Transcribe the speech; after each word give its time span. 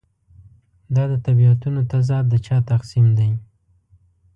دا 0.95 1.03
د 1.11 1.13
طبیعتونو 1.25 1.79
تضاد 1.91 2.25
د 2.31 2.33
چا 2.45 2.57
تقسیم 2.71 3.07
دی. 3.17 3.29